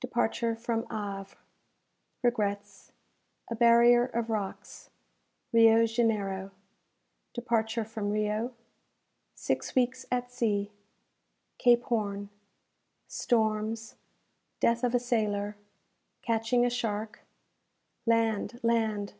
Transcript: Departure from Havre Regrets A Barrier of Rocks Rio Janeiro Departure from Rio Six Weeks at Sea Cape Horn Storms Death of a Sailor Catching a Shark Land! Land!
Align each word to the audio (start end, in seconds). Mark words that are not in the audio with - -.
Departure 0.00 0.54
from 0.54 0.82
Havre 0.90 1.34
Regrets 2.22 2.92
A 3.50 3.54
Barrier 3.54 4.04
of 4.04 4.28
Rocks 4.28 4.90
Rio 5.50 5.86
Janeiro 5.86 6.50
Departure 7.32 7.86
from 7.86 8.10
Rio 8.10 8.52
Six 9.34 9.74
Weeks 9.74 10.04
at 10.10 10.30
Sea 10.30 10.70
Cape 11.56 11.84
Horn 11.84 12.28
Storms 13.08 13.94
Death 14.60 14.84
of 14.84 14.94
a 14.94 15.00
Sailor 15.00 15.56
Catching 16.20 16.66
a 16.66 16.68
Shark 16.70 17.20
Land! 18.04 18.60
Land! 18.62 19.14